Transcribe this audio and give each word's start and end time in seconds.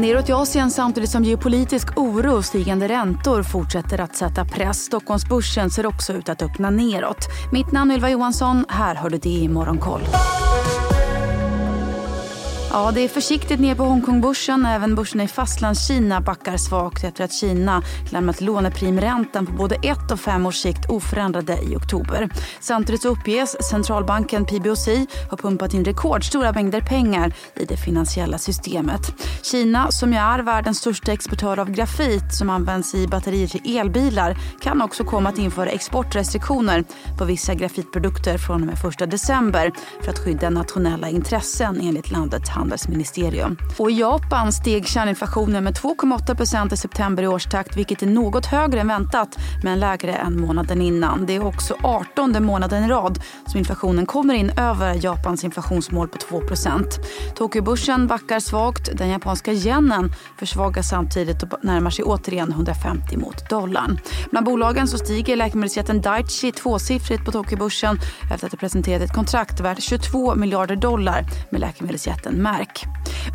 Neråt 0.00 0.28
i 0.28 0.32
Asien 0.32 0.70
samtidigt 0.70 1.10
som 1.10 1.24
geopolitisk 1.24 1.98
oro 1.98 2.36
och 2.36 2.44
stigande 2.44 2.88
räntor 2.88 3.42
fortsätter 3.42 4.00
att 4.00 4.16
sätta 4.16 4.44
press. 4.44 4.84
Stockholmsbörsen 4.84 5.70
ser 5.70 5.86
också 5.86 6.12
ut 6.12 6.28
att 6.28 6.42
öppna 6.42 6.70
neråt. 6.70 7.28
Mitt 7.52 7.72
namn 7.72 7.90
är 7.90 7.94
Ylva 7.94 8.10
Johansson. 8.10 8.64
Här 8.68 8.94
hör 8.94 9.10
du 9.10 9.18
det 9.18 9.28
i 9.28 9.48
Morgonkoll. 9.48 10.00
Ja, 12.72 12.90
det 12.94 13.00
är 13.00 13.08
försiktigt 13.08 13.60
ner 13.60 13.74
på 13.74 13.82
Hongkongbörsen. 13.82 14.66
Även 14.66 14.94
börsen 14.94 15.20
i 15.20 15.28
Fastlandskina 15.28 16.20
backar 16.20 16.56
svagt 16.56 17.04
efter 17.04 17.24
att 17.24 17.32
Kina 17.32 17.82
lämnat 18.10 18.40
låneprimräntan 18.40 19.46
på 19.46 19.52
både 19.52 19.74
ett 19.74 20.10
och 20.10 20.20
fem 20.20 20.46
års 20.46 20.56
sikt 20.56 20.90
oförändrade 20.90 21.58
i 21.62 21.76
oktober. 21.76 22.28
Samtidigt 22.60 23.04
uppges 23.04 23.68
centralbanken 23.70 24.44
PBOC 24.44 24.88
ha 25.30 25.36
pumpat 25.36 25.74
in 25.74 25.84
rekordstora 25.84 26.52
mängder 26.52 26.80
pengar 26.80 27.32
i 27.54 27.64
det 27.64 27.76
finansiella 27.76 28.38
systemet. 28.38 29.00
Kina, 29.42 29.90
som 29.90 30.12
ju 30.12 30.18
är 30.18 30.38
världens 30.38 30.78
största 30.78 31.12
exportör 31.12 31.58
av 31.58 31.70
grafit 31.70 32.34
som 32.34 32.50
används 32.50 32.94
i 32.94 33.06
batterier 33.06 33.46
till 33.46 33.76
elbilar 33.76 34.36
kan 34.60 34.82
också 34.82 35.04
komma 35.04 35.28
att 35.28 35.38
införa 35.38 35.70
exportrestriktioner 35.70 36.84
på 37.18 37.24
vissa 37.24 37.54
grafitprodukter 37.54 38.38
från 38.38 38.60
och 38.60 38.66
med 38.66 39.02
1 39.02 39.10
december 39.10 39.72
för 40.02 40.10
att 40.10 40.18
skydda 40.18 40.50
nationella 40.50 41.08
intressen 41.08 41.80
enligt 41.80 42.10
landets 42.10 42.50
handelsministerium. 42.60 43.56
Och 43.78 43.90
I 43.90 43.94
Japan 44.00 44.52
steg 44.52 44.86
kärninflationen 44.86 45.64
med 45.64 45.74
2,8% 45.74 46.74
i 46.74 46.76
september 46.76 47.22
i 47.22 47.26
årstakt 47.26 47.76
vilket 47.76 48.02
är 48.02 48.06
något 48.06 48.46
högre 48.46 48.80
än 48.80 48.88
väntat 48.88 49.38
men 49.62 49.80
lägre 49.80 50.12
än 50.12 50.40
månaden 50.40 50.82
innan. 50.82 51.26
Det 51.26 51.36
är 51.36 51.46
också 51.46 51.74
18 51.82 52.44
månaden 52.44 52.84
i 52.84 52.88
rad 52.88 53.20
som 53.46 53.58
inflationen 53.58 54.06
kommer 54.06 54.34
in 54.34 54.50
över 54.56 55.04
Japans 55.04 55.44
inflationsmål 55.44 56.08
på 56.08 56.18
2% 56.18 56.84
Tokyobörsen 57.34 58.06
backar 58.06 58.40
svagt. 58.40 58.98
Den 58.98 59.08
japanska 59.08 59.52
yenen 59.52 60.12
försvagas 60.38 60.88
samtidigt 60.88 61.42
och 61.42 61.64
närmar 61.64 61.90
sig 61.90 62.04
återigen 62.04 62.52
150 62.52 63.16
mot 63.16 63.50
dollarn. 63.50 64.00
Bland 64.30 64.46
bolagen 64.46 64.88
så 64.88 64.98
stiger 64.98 65.36
läkemedelsjätten 65.36 66.00
Daiichi 66.00 66.52
tvåsiffrigt 66.52 67.24
på 67.24 67.32
Tokyobörsen 67.32 67.98
efter 68.32 68.46
att 68.46 68.52
ha 68.52 68.58
presenterat 68.58 69.02
ett 69.02 69.14
kontrakt 69.14 69.60
värt 69.60 69.82
22 69.82 70.34
miljarder 70.34 70.76
dollar 70.76 71.24
med 71.50 71.60
läkemedelsjätten 71.60 72.42
mark. 72.50 72.86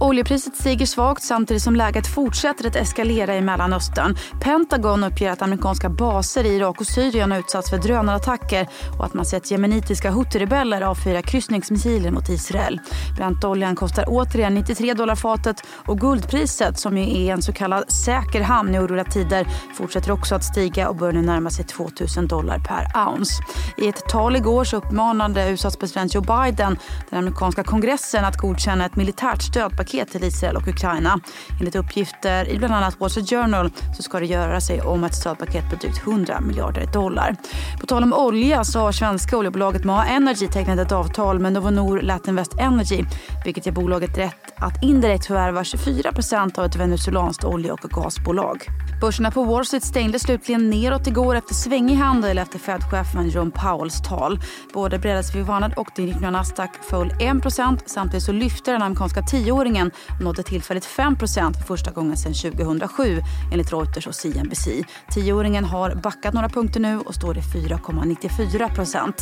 Oljepriset 0.00 0.56
stiger 0.56 0.86
svagt 0.86 1.22
samtidigt 1.22 1.62
som 1.62 1.76
läget 1.76 2.06
fortsätter 2.06 2.66
att 2.66 2.76
eskalera 2.76 3.36
i 3.36 3.40
Mellanöstern. 3.40 4.16
Pentagon 4.40 5.04
uppger 5.04 5.30
att 5.30 5.42
amerikanska 5.42 5.88
baser 5.88 6.44
i 6.44 6.56
Irak 6.56 6.80
och 6.80 6.86
Syrien 6.86 7.30
har 7.30 7.38
utsatts 7.38 7.70
för 7.70 7.78
drönarattacker 7.78 8.68
och 8.98 9.04
att 9.04 9.14
man 9.14 9.24
sett 9.24 9.50
jemenitiska 9.50 10.10
huthirebeller 10.10 10.80
avfyra 10.80 11.22
kryssningsmissiler 11.22 12.10
mot 12.10 12.28
Israel. 12.28 12.80
Brentoljan 13.16 13.76
kostar 13.76 14.04
återigen 14.08 14.54
93 14.54 14.94
dollar 14.94 15.16
fatet 15.16 15.56
och 15.86 16.00
guldpriset, 16.00 16.78
som 16.78 16.98
ju 16.98 17.26
är 17.26 17.32
en 17.32 17.42
så 17.42 17.52
kallad 17.52 17.92
säker 17.92 18.40
hamn 18.40 18.74
i 18.74 18.78
oroliga 18.78 19.04
tider, 19.04 19.46
fortsätter 19.74 20.10
också 20.10 20.34
att 20.34 20.44
stiga 20.44 20.88
och 20.88 20.96
börjar 20.96 21.12
nu 21.12 21.22
närma 21.22 21.50
sig 21.50 21.64
2000 21.64 22.26
dollar 22.26 22.58
per 22.58 23.08
ounce. 23.08 23.32
I 23.76 23.88
ett 23.88 24.08
tal 24.08 24.36
igår 24.36 24.64
så 24.64 24.76
uppmanade 24.76 25.50
USAs 25.50 25.76
president 25.76 26.14
Joe 26.14 26.22
Biden 26.22 26.78
den 27.10 27.18
amerikanska 27.18 27.64
kongressen 27.64 28.24
att 28.24 28.36
godkänna 28.36 28.86
ett 28.86 28.96
militärt 29.02 29.42
stödpaket 29.42 30.10
till 30.10 30.24
Israel 30.24 30.56
och 30.56 30.68
Ukraina. 30.68 31.20
Enligt 31.58 31.76
uppgifter 31.76 32.48
i 32.48 32.58
bland 32.58 32.74
annat 32.74 33.00
Wall 33.00 33.10
Street 33.10 33.30
Journal 33.30 33.70
så 33.96 34.02
ska 34.02 34.20
det 34.20 34.26
göra 34.26 34.60
sig 34.60 34.80
om 34.80 35.04
ett 35.04 35.14
stödpaket 35.14 35.70
på 35.70 35.76
drygt 35.76 36.06
100 36.06 36.40
miljarder 36.40 36.86
dollar. 36.92 37.36
På 37.80 37.86
tal 37.86 38.02
om 38.02 38.12
olja 38.12 38.64
så 38.64 38.80
har 38.80 38.92
svenska 38.92 39.36
oljebolaget 39.36 39.84
Maha 39.84 40.06
Energy 40.06 40.48
tecknat 40.48 40.78
ett 40.78 40.92
avtal 40.92 41.38
med 41.38 41.52
Novonor 41.52 42.00
Latin 42.00 42.36
West 42.36 42.54
Energy 42.58 43.04
vilket 43.44 43.66
ger 43.66 43.72
bolaget 43.72 44.18
rätt 44.18 44.52
att 44.56 44.82
indirekt 44.82 45.26
förvärva 45.26 45.62
24% 45.62 46.58
av 46.58 46.64
ett 46.64 46.76
venezuelanskt 46.76 47.44
olje 47.44 47.72
och 47.72 47.80
gasbolag. 47.80 48.66
Börserna 49.00 49.30
på 49.30 49.44
Wall 49.44 49.66
Street 49.66 49.84
stängde 49.84 50.18
slutligen 50.18 50.70
neråt 50.70 51.06
igår 51.06 51.34
efter 51.34 51.54
svängig 51.54 51.94
handel 51.94 52.38
efter 52.38 52.58
Fed-chefen 52.58 53.28
Jerome 53.28 53.50
Powells 53.50 54.02
tal. 54.02 54.40
Både 54.74 54.98
Bredasvig 54.98 55.44
Vanad 55.44 55.74
och 55.76 55.88
det 55.96 56.30
Nasdaq 56.30 56.70
föll 56.82 57.10
1% 57.10 57.78
samtidigt 57.86 58.24
så 58.24 58.32
lyfte 58.32 58.72
den 58.72 58.82
amerikanska 58.92 59.22
tioåringen 59.22 59.90
nådde 60.20 60.42
tillfälligt 60.42 60.86
5% 60.86 61.52
för 61.52 61.62
första 61.64 61.90
gången 61.90 62.16
sedan 62.16 62.34
2007 62.34 63.20
enligt 63.52 63.72
Reuters 63.72 64.06
och 64.06 64.14
CNBC. 64.14 64.68
Tioåringen 65.10 65.64
har 65.64 65.94
backat 65.94 66.34
några 66.34 66.48
punkter 66.48 66.80
nu 66.80 66.98
och 66.98 67.14
står 67.14 67.38
i 67.38 67.40
4,94% 67.40 69.12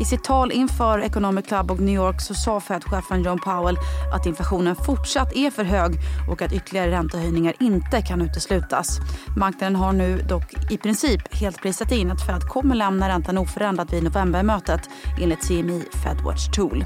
I 0.00 0.04
sitt 0.04 0.24
tal 0.24 0.52
inför 0.52 0.98
Economic 0.98 1.46
Club 1.46 1.70
och 1.70 1.80
New 1.80 1.94
York 1.94 2.20
så 2.20 2.34
sa 2.34 2.60
Fed-chefen 2.60 3.22
John 3.22 3.38
Powell 3.38 3.76
att 4.14 4.26
inflationen 4.26 4.76
fortsatt 4.76 5.36
är 5.36 5.50
för 5.50 5.64
hög 5.64 5.92
och 6.30 6.42
att 6.42 6.52
ytterligare 6.52 6.90
räntehöjningar 6.90 7.54
inte 7.60 8.02
kan 8.02 8.22
uteslutas. 8.22 8.98
Marknaden 9.36 9.76
har 9.76 9.92
nu 9.92 10.18
dock 10.28 10.70
i 10.70 10.78
princip 10.78 11.34
helt 11.34 11.62
prisat 11.62 11.92
in 11.92 12.10
att 12.10 12.26
Fed 12.26 12.42
kommer 12.48 12.74
lämna 12.74 13.08
räntan 13.08 13.38
oförändrad 13.38 13.90
vid 13.90 14.02
novembermötet 14.02 14.80
enligt 15.20 15.48
CMI 15.48 15.82
Fedwatch 16.04 16.48
Tool. 16.52 16.84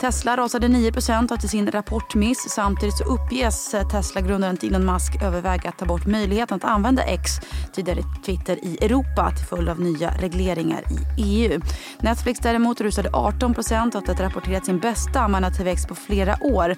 Tesla 0.00 0.36
rasade 0.36 0.68
9% 0.68 1.34
efter 1.34 1.48
sin 1.48 1.70
rapportmiss. 1.70 2.38
Samtidigt 2.48 2.96
så 2.96 3.04
uppges 3.04 3.74
eh, 3.74 3.88
Tesla-grundaren 3.88 4.58
Elon 4.62 4.84
Musk 4.84 5.22
överväga 5.22 5.68
att 5.68 5.78
ta 5.78 5.86
bort 5.86 6.06
möjligheten 6.06 6.56
att 6.56 6.64
använda 6.64 7.02
X, 7.02 7.30
tidigare 7.72 8.02
Twitter, 8.26 8.64
i 8.64 8.84
Europa 8.84 9.30
till 9.30 9.46
följd 9.46 9.68
av 9.68 9.80
nya 9.80 10.10
regleringar 10.10 10.82
i 10.90 11.22
EU. 11.22 11.60
Netflix 12.00 12.40
däremot 12.40 12.80
rusade 12.80 13.10
18 13.12 13.50
efter 13.50 13.98
att 13.98 14.18
ha 14.18 14.24
rapporterat 14.24 14.64
sin 14.64 14.78
bästa 14.78 15.20
användartillväxt 15.20 15.88
på 15.88 15.94
flera 15.94 16.36
år. 16.40 16.76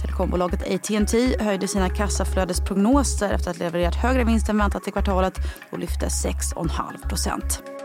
Telekombolaget 0.00 0.62
AT&T 0.74 1.36
höjde 1.40 1.68
sina 1.68 1.90
kassaflödesprognoser 1.90 3.30
efter 3.30 3.50
att 3.50 3.56
ha 3.58 3.64
levererat 3.64 3.94
högre 3.94 4.24
vinst 4.24 4.48
än 4.48 4.58
väntat 4.58 4.88
i 4.88 4.90
kvartalet 4.90 5.38
och 5.70 5.78
lyfte 5.78 6.06
6,5 6.06 7.77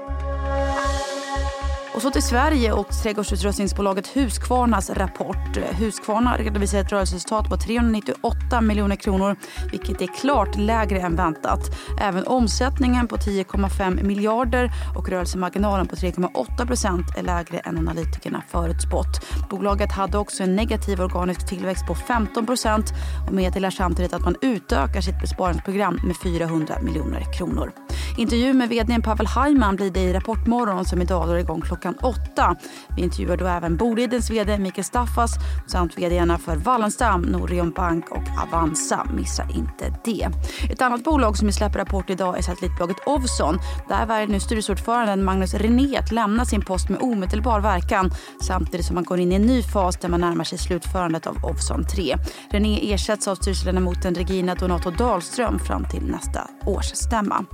och 1.94 2.02
så 2.02 2.12
till 2.12 2.24
Sverige 2.24 2.74
och 2.74 2.88
trädgårdsutrustningsbolaget 3.04 4.08
Husqvarnas 4.08 4.90
rapport. 4.90 5.58
Husqvarna 5.72 6.38
redovisar 6.38 6.80
ett 6.80 6.92
rörelseresultat 6.92 7.50
på 7.50 7.58
398 7.58 8.62
miljoner 8.62 8.96
kronor 8.96 9.36
vilket 9.72 10.02
är 10.02 10.08
klart 10.08 10.58
lägre 10.58 11.00
än 11.00 11.16
väntat. 11.16 11.59
Även 12.02 12.28
omsättningen 12.28 13.08
på 13.08 13.16
10,5 13.16 14.03
miljarder 14.03 14.72
och 14.96 15.09
rörelsemarginalen 15.09 15.88
på 15.88 15.96
3,8 15.96 16.68
procent 16.68 17.18
är 17.18 17.24
lägre 17.24 17.59
än 17.59 17.78
analytikerna 17.78 18.44
förutspått. 18.50 19.26
Bolaget 19.50 19.92
hade 19.92 20.18
också 20.18 20.44
en 20.44 20.56
negativ 20.56 21.02
organisk 21.02 21.48
tillväxt 21.48 21.88
på 21.88 21.96
15 21.96 22.46
procent 22.46 22.94
och 23.28 23.34
meddelar 23.34 23.70
samtidigt 23.70 24.14
att 24.14 24.22
man 24.22 24.36
utökar 24.42 25.02
sitt 25.02 25.22
besparingsprogram 25.22 26.00
med 26.03 26.16
400 26.18 26.76
miljoner 26.82 27.34
kronor. 27.38 27.72
Intervju 28.18 28.53
med 28.53 28.70
vd 28.70 29.02
Pavel 29.03 29.28
Hajman 29.28 29.76
blir 29.76 29.92
det 29.92 30.00
i 30.00 30.14
Rapportmorgon 30.14 30.86
som 30.86 31.02
idag 31.02 31.28
drar 31.28 31.36
igång 31.36 31.62
klockan 31.62 31.83
åtta. 31.92 32.56
Vi 32.96 33.02
intervjuar 33.02 33.38
då 33.38 33.48
även 33.48 33.78
Bolidens 33.78 34.30
vd 34.30 34.58
Mikael 34.58 34.86
Staffas 34.86 35.32
samt 35.68 35.98
vdarna 35.98 36.38
för 36.38 36.56
Wallenstam, 36.56 37.22
Norion 37.22 37.72
Bank 37.72 38.10
och 38.10 38.24
Avanza. 38.48 39.08
Missa 39.14 39.44
inte 39.56 39.96
det. 40.06 40.30
Ett 40.72 40.82
annat 40.82 41.04
bolag 41.04 41.38
som 41.38 41.52
släpper 41.52 41.80
rapport 41.80 42.10
idag 42.10 42.38
är 42.38 42.42
satellitbolaget 42.42 42.98
Ovzon. 43.06 43.60
Där 43.90 44.06
väljer 44.06 44.28
nu 44.28 44.40
styrelseordföranden 44.40 45.24
Magnus 45.24 45.54
René 45.54 45.98
att 45.98 46.12
lämna 46.12 46.46
sin 46.46 46.62
post 46.62 46.90
med 46.90 47.02
omedelbar 47.02 47.60
verkan 47.60 48.12
samtidigt 48.42 48.86
som 48.86 48.96
man 48.96 49.04
går 49.04 49.20
in 49.20 49.32
i 49.32 49.36
en 49.36 49.42
ny 49.42 49.64
fas 49.64 49.98
där 49.98 50.10
man 50.10 50.22
närmar 50.22 50.44
sig 50.44 50.58
slutförandet 50.58 51.28
av 51.28 51.46
Ovzon 51.46 51.86
3. 51.86 52.16
René 52.52 52.94
ersätts 52.94 53.28
av 53.28 53.36
styrelseledamoten 53.36 54.16
Regina 54.16 54.56
Donato 54.56 54.92
Dahlström 54.92 55.60
fram 55.60 55.86
till 55.86 56.04
nästa 56.04 56.48
årsstämma. 56.66 57.46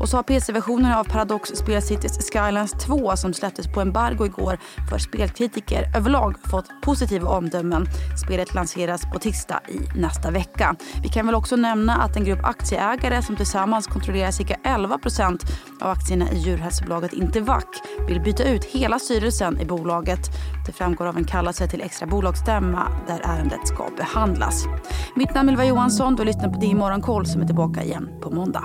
Och 0.00 0.08
så 0.08 0.16
har 0.16 0.22
PC-versionen 0.22 0.92
av 0.92 1.04
Paradox 1.04 1.50
Spel 1.50 1.82
Cities 1.82 2.30
Skylines 2.30 2.72
2 2.72 3.16
som 3.16 3.34
släpptes 3.34 3.73
på 3.74 3.80
embargo 3.80 4.26
igår 4.26 4.58
för 4.90 4.98
spelkritiker 4.98 5.96
överlag 5.96 6.34
fått 6.50 6.66
positiva 6.82 7.28
omdömen. 7.28 7.86
Spelet 8.24 8.54
lanseras 8.54 9.02
på 9.12 9.18
tisdag 9.18 9.60
i 9.68 9.98
nästa 9.98 10.30
vecka. 10.30 10.76
Vi 11.02 11.08
kan 11.08 11.26
väl 11.26 11.34
också 11.34 11.56
nämna 11.56 11.96
att 11.96 12.16
en 12.16 12.24
grupp 12.24 12.44
aktieägare 12.44 13.22
som 13.22 13.36
tillsammans 13.36 13.86
kontrollerar 13.86 14.30
cirka 14.30 14.56
11% 14.64 15.38
av 15.80 15.90
aktierna 15.90 16.30
i 16.32 16.38
djurhälsobolaget 16.38 17.12
Intervac 17.12 17.64
vill 18.08 18.20
byta 18.20 18.44
ut 18.44 18.64
hela 18.64 18.98
styrelsen 18.98 19.60
i 19.60 19.64
bolaget. 19.64 20.20
Det 20.66 20.72
framgår 20.72 21.06
av 21.06 21.16
en 21.16 21.24
kallelse 21.24 21.68
till 21.68 21.80
extra 21.80 22.06
bolagsstämma 22.06 22.88
där 23.06 23.20
ärendet 23.24 23.68
ska 23.68 23.88
behandlas. 23.96 24.64
Mitt 25.16 25.34
namn 25.34 25.48
är 25.48 25.52
Ylva 25.52 25.64
Johansson. 25.64 26.16
Du 26.16 26.24
lyssnar 26.24 26.48
på 26.48 26.60
Din 26.60 26.78
Morgonkoll 26.78 27.26
som 27.26 27.42
är 27.42 27.46
tillbaka 27.46 27.82
igen 27.82 28.08
på 28.22 28.30
måndag. 28.30 28.64